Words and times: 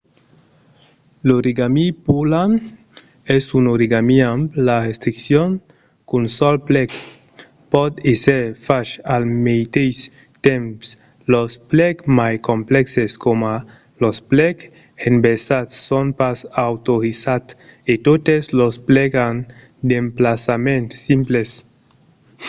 l'origami 1.27 1.85
pureland 2.05 2.55
es 3.35 3.43
un 3.57 3.65
origami 3.75 4.17
amb 4.31 4.47
la 4.67 4.77
restriccion 4.87 5.49
qu'un 6.09 6.25
sol 6.37 6.55
plec 6.69 6.89
pòt 7.71 7.91
èsser 8.13 8.43
fach 8.65 8.89
al 9.15 9.23
meteis 9.45 9.97
temps 10.47 10.83
los 11.33 11.51
plecs 11.71 12.03
mai 12.19 12.33
complèxes 12.49 13.11
coma 13.23 13.55
los 14.03 14.17
plecs 14.31 14.63
inversats 15.11 15.71
son 15.89 16.05
pas 16.19 16.37
autorizats 16.69 17.51
e 17.91 17.93
totes 18.07 18.43
los 18.59 18.75
plecs 18.89 19.17
an 19.29 19.35
d'emplaçaments 19.87 20.93
simples 21.05 21.49